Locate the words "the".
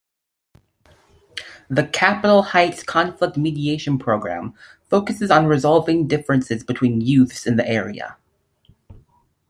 1.69-1.85, 7.55-7.69